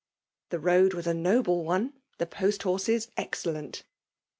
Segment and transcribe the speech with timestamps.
[0.49, 3.83] The road waa a noble one,— the post horses esareUent.